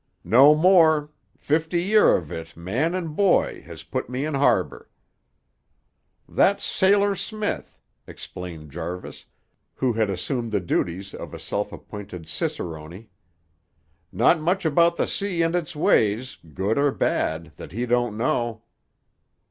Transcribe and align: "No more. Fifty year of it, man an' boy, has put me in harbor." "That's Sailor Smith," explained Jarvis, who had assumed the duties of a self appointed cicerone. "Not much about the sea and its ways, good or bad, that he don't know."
"No 0.25 0.55
more. 0.55 1.11
Fifty 1.37 1.83
year 1.83 2.17
of 2.17 2.31
it, 2.31 2.57
man 2.57 2.95
an' 2.95 3.09
boy, 3.09 3.61
has 3.67 3.83
put 3.83 4.09
me 4.09 4.25
in 4.25 4.33
harbor." 4.33 4.89
"That's 6.27 6.65
Sailor 6.65 7.13
Smith," 7.13 7.79
explained 8.07 8.71
Jarvis, 8.71 9.25
who 9.75 9.93
had 9.93 10.09
assumed 10.09 10.51
the 10.53 10.59
duties 10.59 11.13
of 11.13 11.35
a 11.35 11.39
self 11.39 11.71
appointed 11.71 12.27
cicerone. 12.27 13.09
"Not 14.11 14.39
much 14.39 14.65
about 14.65 14.97
the 14.97 15.05
sea 15.05 15.43
and 15.43 15.55
its 15.55 15.75
ways, 15.75 16.39
good 16.51 16.79
or 16.79 16.91
bad, 16.91 17.51
that 17.57 17.71
he 17.71 17.85
don't 17.85 18.17
know." 18.17 18.63